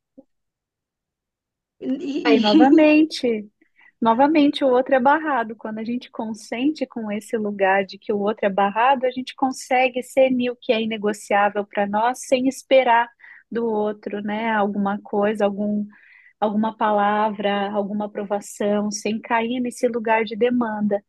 [1.79, 1.87] E,
[2.23, 3.49] Aí, e- novamente,
[4.01, 5.55] novamente o outro é barrado.
[5.55, 9.35] Quando a gente consente com esse lugar de que o outro é barrado, a gente
[9.35, 13.09] consegue cernir o que é inegociável para nós sem esperar
[13.51, 14.51] do outro, né?
[14.51, 15.85] Alguma coisa, algum,
[16.39, 21.03] alguma palavra, alguma aprovação, sem cair nesse lugar de demanda,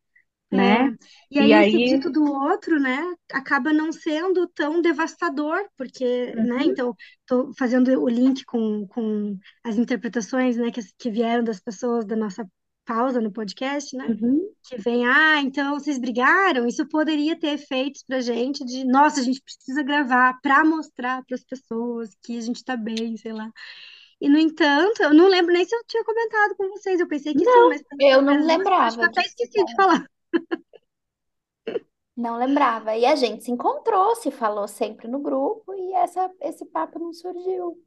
[0.51, 0.91] né?
[0.91, 0.95] É,
[1.31, 2.99] e E aí esse aí, dito do outro, né,
[3.33, 9.39] acaba não sendo tão devastador, porque, né, uhum, então, estou fazendo o link com, com
[9.65, 12.47] as interpretações, né, que, que vieram das pessoas da nossa
[12.85, 18.03] pausa no podcast, né, uhum, que vem, ah, então vocês brigaram, isso poderia ter efeitos
[18.03, 22.41] pra gente de, nossa, a gente precisa gravar para mostrar para as pessoas que a
[22.41, 23.51] gente está bem, sei lá.
[24.21, 27.33] E, no entanto, eu não lembro nem se eu tinha comentado com vocês, eu pensei
[27.33, 30.07] que sim, Não, mas eu não mas acho que lembrava eu até esqueci de falar.
[32.15, 32.95] Não lembrava.
[32.95, 37.13] E a gente se encontrou, se falou sempre no grupo e essa, esse papo não
[37.13, 37.83] surgiu.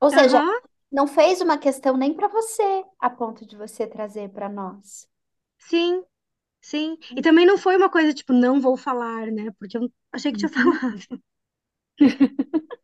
[0.00, 0.42] Ou seja.
[0.90, 5.08] Não fez uma questão nem para você, a ponto de você trazer para nós.
[5.58, 6.04] Sim,
[6.60, 6.98] sim.
[7.16, 9.50] E também não foi uma coisa tipo, não vou falar, né?
[9.58, 10.72] Porque eu achei que tinha uhum.
[10.72, 11.22] falado.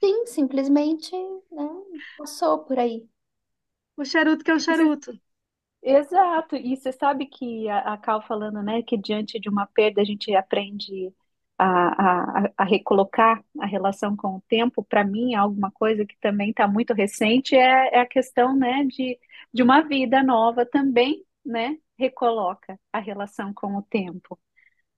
[0.00, 1.12] Sim, simplesmente,
[1.50, 1.68] né,
[2.16, 3.06] passou por aí.
[3.96, 5.12] O charuto que é um charuto.
[5.82, 10.00] Exato, e você sabe que a, a Cal falando, né, que diante de uma perda
[10.02, 11.12] a gente aprende
[11.62, 14.82] a, a, a recolocar a relação com o tempo.
[14.82, 19.18] Para mim, alguma coisa que também está muito recente é, é a questão, né, de,
[19.52, 24.38] de uma vida nova também, né, recoloca a relação com o tempo,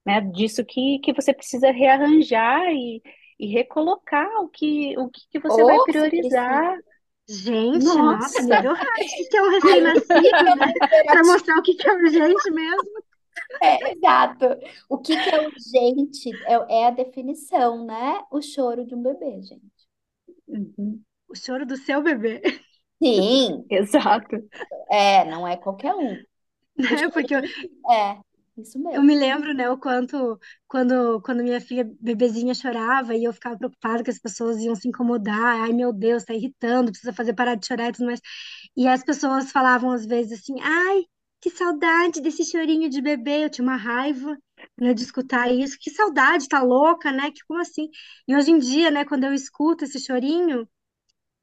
[0.06, 3.02] né, disso que, que você precisa rearranjar e,
[3.38, 6.74] e recolocar o que, o que, que você vai priorizar.
[6.74, 6.92] precisa.
[7.28, 9.28] Gente, nossa, Nossa, nível hard.
[9.30, 10.72] Que é um recém-nascido, né?
[11.06, 13.11] Para mostrar o que é urgente mesmo.
[13.60, 14.46] É, exato.
[14.88, 18.20] O que que é urgente é, é a definição, né?
[18.30, 19.62] O choro de um bebê, gente.
[20.48, 22.40] Uhum, O choro do seu bebê,
[23.02, 24.36] Sim, exato.
[24.90, 26.14] é, não é qualquer um.
[26.14, 26.24] O
[26.76, 27.08] né?
[27.10, 27.42] Porque eu.
[27.90, 28.20] É,
[28.56, 29.02] isso eu mesmo.
[29.02, 30.38] me lembro, né, o quanto
[30.68, 34.86] quando, quando minha filha bebezinha chorava e eu ficava preocupada que as pessoas iam se
[34.88, 35.62] incomodar.
[35.62, 38.20] Ai, meu Deus, tá irritando, precisa fazer parar de chorar e tudo mais.
[38.76, 41.04] E as pessoas falavam às vezes assim: ai,
[41.42, 43.44] que saudade desse chorinho de bebê.
[43.46, 44.38] Eu tinha uma raiva,
[44.80, 45.78] né, de escutar isso.
[45.80, 47.32] Que saudade, tá louca, né?
[47.32, 47.88] Que como assim?
[48.28, 50.68] E hoje em dia, né, quando eu escuto esse chorinho.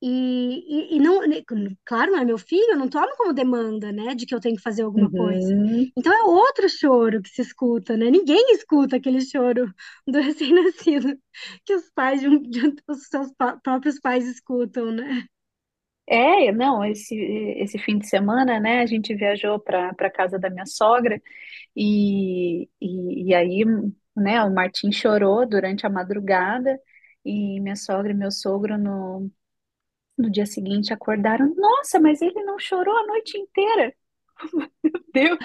[0.01, 1.41] E, e, e não, né,
[1.85, 4.55] claro, não é meu filho, eu não tomo como demanda, né, de que eu tenho
[4.55, 5.53] que fazer alguma coisa.
[5.53, 5.91] Uhum.
[5.97, 8.09] Então é outro choro que se escuta, né?
[8.09, 9.73] Ninguém escuta aquele choro
[10.07, 11.17] do recém-nascido
[11.65, 13.29] que os pais de, um- de os seus
[13.61, 15.25] próprios pais escutam, né?
[16.11, 20.49] É, não, esse, esse fim de semana, né, a gente viajou para para casa da
[20.49, 21.21] minha sogra
[21.75, 23.65] e, e, e aí,
[24.15, 26.79] né, o Martim chorou durante a madrugada
[27.25, 29.29] e minha sogra e meu sogro no,
[30.17, 33.93] no dia seguinte acordaram, nossa, mas ele não chorou a noite inteira.
[34.83, 35.39] Meu Deus,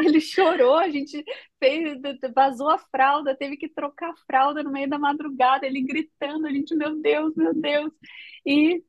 [0.00, 1.24] ele chorou, a gente
[1.58, 1.98] fez,
[2.34, 6.50] vazou a fralda, teve que trocar a fralda no meio da madrugada, ele gritando, a
[6.50, 7.92] gente, meu Deus, meu Deus.
[8.44, 8.82] E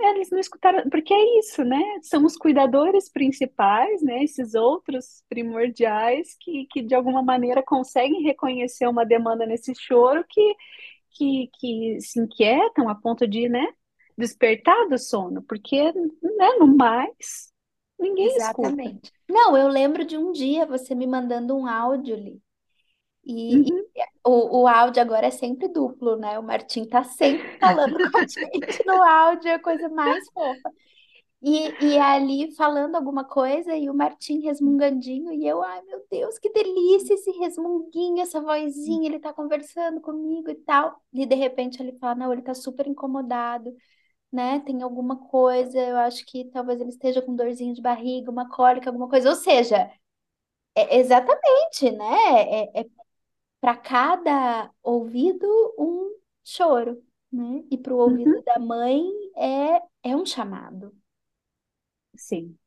[0.00, 1.80] Eles não escutaram, porque é isso, né?
[2.02, 4.24] São os cuidadores principais, né?
[4.24, 10.54] Esses outros primordiais que, que de alguma maneira conseguem reconhecer uma demanda nesse choro que,
[11.12, 13.66] que, que se inquietam a ponto de, né,
[14.18, 17.52] despertar do sono, porque, né, no mais,
[17.98, 18.92] ninguém escuta.
[18.92, 19.12] Exatamente.
[19.28, 22.42] Não, eu lembro de um dia você me mandando um áudio ali.
[23.24, 23.84] E, e Uhum,
[24.24, 26.38] o, o áudio agora é sempre duplo, né?
[26.38, 30.70] O Martim tá sempre falando com a gente no áudio, é a coisa mais fofa.
[31.42, 36.38] E, e ali falando alguma coisa e o Martim resmungandinho, e eu, ai meu Deus,
[36.38, 40.98] que delícia esse resmunguinho, essa vozinha, ele tá conversando comigo e tal.
[41.12, 43.74] E de repente ele fala, não, ele tá super incomodado,
[44.34, 44.60] né?
[44.60, 48.90] Tem alguma coisa, eu acho que talvez ele esteja com dorzinho de barriga, uma cólica,
[48.90, 49.30] alguma coisa.
[49.30, 49.90] Ou seja,
[50.76, 52.06] é exatamente, né?
[52.74, 52.86] É, é
[53.60, 55.46] para cada ouvido
[55.78, 56.10] um
[56.44, 57.64] choro, né?
[57.70, 59.04] E para o ouvido uhum, da mãe
[59.36, 60.94] é, é um chamado.
[62.16, 62.58] sim.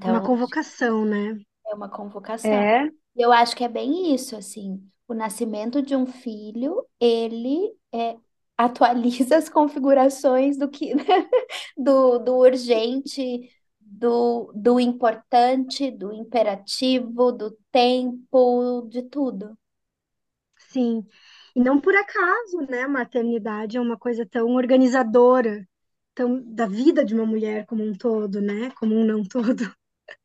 [0.00, 1.44] É uma Então, convocação, né?
[1.66, 2.68] é uma convocação.
[2.68, 4.88] É, Eu acho que é bem isso, assim.
[5.08, 8.16] O nascimento de um filho, ele é,
[8.56, 10.92] atualiza as configurações do que
[11.76, 19.56] do, do urgente, do, do importante, do imperativo, do tempo, de tudo.
[20.70, 21.06] Sim.
[21.54, 22.82] E não por acaso, né?
[22.82, 25.66] A maternidade é uma coisa tão organizadora,
[26.14, 28.70] tão da vida de uma mulher como um todo, né?
[28.72, 29.62] Como um não todo.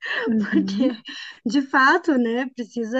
[0.51, 1.01] Porque, uhum,
[1.45, 2.99] de fato, né, precisa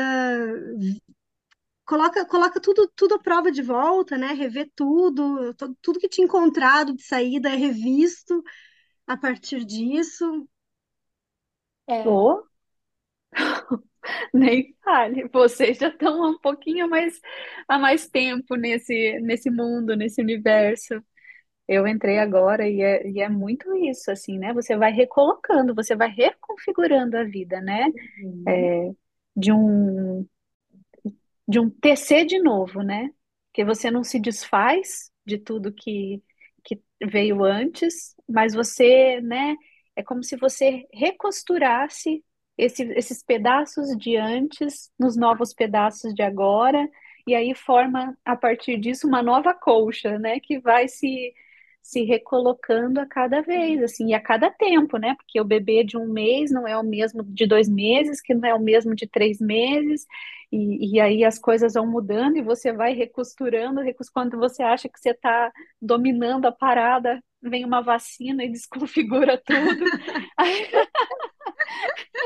[1.90, 4.28] coloca coloca tudo tudo à prova de volta, né?
[4.34, 8.44] Rever tudo, tudo que tinha encontrado de saída é revisto
[9.08, 10.48] a partir disso.
[11.88, 12.44] É, Ô,
[14.34, 17.20] nem fale, vocês já estão um pouquinho mais,
[17.68, 21.02] há mais tempo nesse, nesse mundo, nesse universo.
[21.68, 24.54] Eu entrei agora e é, e é muito isso, assim, né?
[24.54, 27.88] Você vai recolocando, você vai reconfigurando a vida, né?
[28.24, 28.44] Uhum.
[28.48, 28.92] É,
[29.36, 30.28] de um,
[31.50, 33.10] de um tecer de novo, né?
[33.54, 36.24] Que você não se desfaz de tudo que,
[36.64, 39.56] que veio antes, mas você, né?
[39.96, 42.24] É como se você recosturasse
[42.56, 46.88] esse, esses pedaços de antes nos novos pedaços de agora,
[47.26, 50.40] e aí forma, a partir disso, uma nova colcha, né?
[50.40, 51.34] Que vai se
[51.92, 55.16] se recolocando a cada vez, assim, e a cada tempo, né?
[55.16, 58.48] Porque o bebê de um mês não é o mesmo de dois meses, que não
[58.48, 60.06] é o mesmo de três meses,
[60.52, 64.90] e, e aí as coisas vão mudando e você vai recosturando, recos- quando você acha
[64.90, 69.92] que você está dominando a parada, vem uma vacina e desconfigura tudo.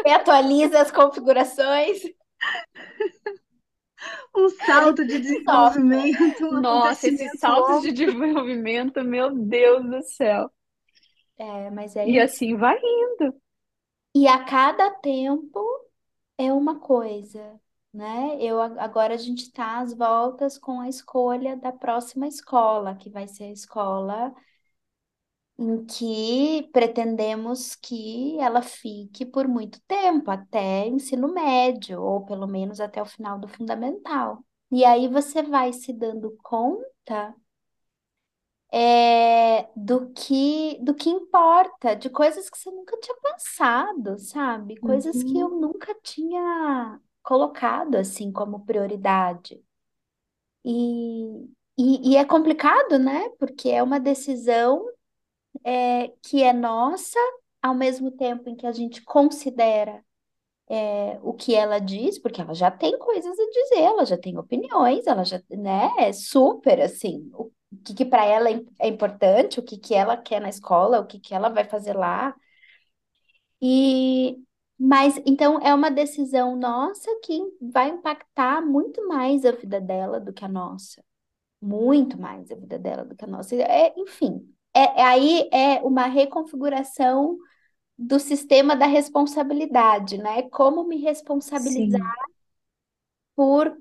[0.06, 2.02] E atualiza as configurações.
[4.36, 10.52] um salto de desenvolvimento, um Nossa, esses acontecimento saltos de desenvolvimento, meu Deus do céu.
[11.38, 12.20] É, mas é E isso.
[12.20, 13.36] assim vai indo.
[14.16, 15.60] E a cada tempo
[16.38, 17.60] é uma coisa,
[17.94, 18.38] né?
[18.42, 23.28] Eu agora a gente está às voltas com a escolha da próxima escola, que vai
[23.28, 24.34] ser a escola
[25.58, 32.80] em que pretendemos que ela fique por muito tempo, até ensino médio, ou pelo menos
[32.80, 34.44] até o final do fundamental.
[34.72, 37.36] E aí você vai se dando conta
[38.72, 44.78] é, do que do que importa, de coisas que você nunca tinha pensado, sabe?
[44.78, 45.60] Coisas que eu Uhum.
[45.60, 49.64] nunca tinha colocado assim como prioridade.
[50.66, 51.46] E,
[51.78, 53.30] e, e é complicado, né?
[53.40, 54.86] Porque é uma decisão
[55.66, 57.20] é, que é nossa,
[57.62, 60.04] ao mesmo tempo em que a gente considera
[60.70, 64.38] é, o que ela diz, porque ela já tem coisas a dizer, ela já tem
[64.38, 67.52] opiniões, ela já, né, é super assim, o
[67.86, 71.06] que que para ela é é importante, o que que ela quer na escola, o
[71.08, 72.36] que que ela vai fazer lá.
[73.62, 74.38] E
[74.78, 80.34] mas então é uma decisão nossa que vai impactar muito mais a vida dela do
[80.34, 81.04] que a nossa,
[81.62, 83.56] muito mais a vida dela do que a nossa.
[83.58, 87.38] É, enfim, é, é- aí é uma reconfiguração
[87.98, 90.44] do sistema da responsabilidade, né?
[90.50, 92.16] Como me responsabilizar Sim,
[93.36, 93.78] por,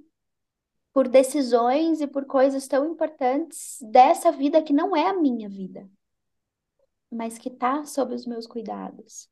[0.93, 5.89] por decisões e por coisas tão importantes dessa vida que não é a minha vida,
[7.11, 9.29] mas que está sob os meus cuidados.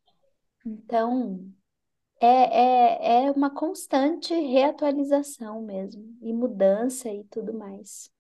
[0.65, 1.53] Então,
[2.21, 8.11] é, é, é uma constante reatualização mesmo, e mudança e tudo mais.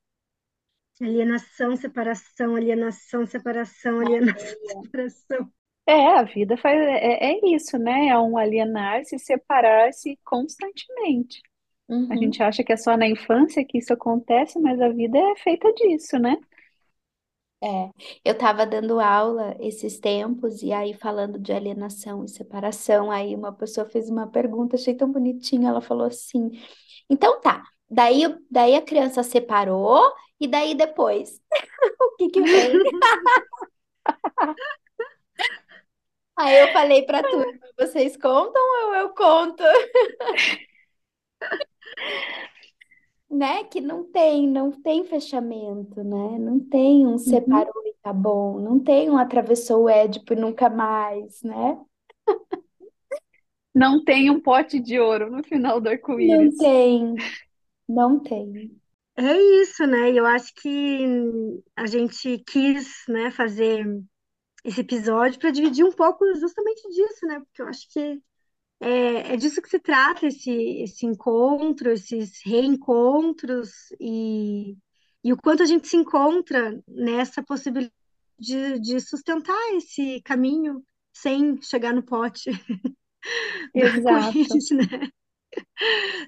[1.00, 5.52] Alienação, separação, alienação, separação, alienação, separação.
[5.86, 8.08] é, a vida faz, é, é isso, né?
[8.08, 11.40] É um alienar-se, separar-se constantemente.
[12.10, 12.16] A Uhum.
[12.16, 15.72] gente acha que é só na infância que isso acontece, mas a vida é feita
[15.74, 16.36] disso, né?
[17.62, 17.90] É,
[18.24, 23.52] eu estava dando aula esses tempos e aí falando de alienação e separação, aí uma
[23.52, 26.50] pessoa fez uma pergunta, achei tão bonitinha, ela falou assim:
[27.10, 30.02] "Então tá, daí daí a criança separou
[30.40, 31.40] e daí depois,
[32.00, 32.80] o que que vem?"
[36.36, 39.62] Aí eu falei para turma, vocês contam ou eu conto?
[43.30, 43.64] Né?
[43.64, 46.38] Que não tem, não tem fechamento, né?
[46.38, 47.64] Não tem um Uhum.
[47.64, 51.78] separou e tá bom, não tem um atravessou o Édipo e nunca mais, né?
[53.74, 56.54] Não tem um pote de ouro no final do Não arco-íris.
[56.56, 57.28] tem,
[57.88, 58.79] não tem.
[59.22, 60.10] É isso, né?
[60.10, 61.04] E Eu acho que
[61.76, 63.86] a gente quis, né, fazer
[64.64, 67.40] esse episódio para dividir um pouco justamente disso, né?
[67.40, 68.22] Porque eu acho que
[68.80, 70.50] é, é disso que se trata esse,
[70.82, 74.76] esse encontro, esses reencontros e,
[75.22, 77.92] e o quanto a gente se encontra nessa possibilidade
[78.38, 82.50] de, de sustentar esse caminho sem chegar no pote
[83.74, 84.38] Exato.
[84.74, 85.10] né?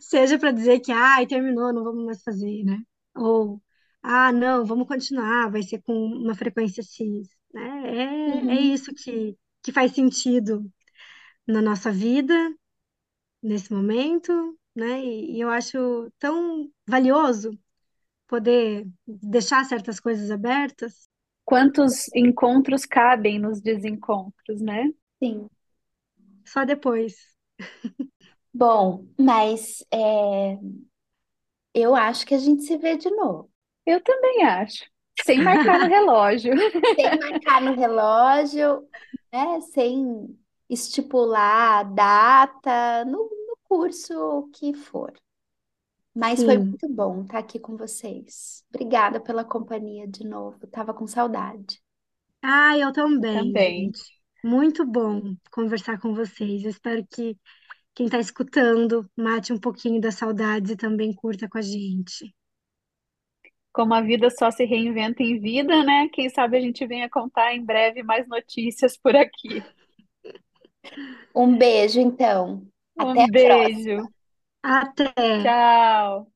[0.01, 2.79] Seja para dizer que, ai, terminou, não vamos mais fazer, né?
[3.17, 3.63] Ou,
[4.03, 8.43] ah, não, vamos continuar, vai ser com uma frequência X, né?
[8.49, 8.63] É, é Uhum.
[8.63, 10.71] isso que, que faz sentido
[11.47, 12.35] na nossa vida,
[13.43, 15.01] nesse momento, né?
[15.05, 17.51] E, e eu acho tão valioso
[18.29, 21.09] poder deixar certas coisas abertas.
[21.45, 24.89] Quantos encontros cabem nos desencontros, né?
[25.23, 25.49] Sim.
[26.45, 27.15] Só depois.
[28.55, 30.59] Bom, mas é,
[31.75, 33.51] eu acho que a gente se vê de novo.
[33.87, 34.85] Eu também acho.
[35.25, 36.53] Sem marcar no relógio.
[36.95, 38.87] Sem marcar no relógio,
[39.33, 39.61] né?
[39.61, 40.39] Sem
[40.69, 45.13] estipular a data, no, no curso que for.
[46.15, 46.69] Mas foi Sim.
[46.71, 48.65] muito bom estar aqui com vocês.
[48.71, 50.67] Obrigada pela companhia de novo.
[50.67, 51.83] Tava com saudade.
[52.43, 53.93] Ah, eu Eu também, também.
[53.93, 54.01] gente.
[54.45, 56.65] Muito bom conversar com vocês.
[56.65, 57.37] Eu espero que
[57.95, 62.35] quem está escutando mate um pouquinho da saudade e também curta com a gente.
[63.73, 66.09] Como a vida só se reinventa em vida, né?
[66.13, 69.63] Quem sabe a gente venha contar em breve mais notícias por aqui.
[71.35, 72.67] Um beijo, então.
[72.99, 73.31] Até Um a próxima.
[73.31, 74.09] beijo.
[74.63, 75.13] Até!
[75.43, 76.27] Tchau.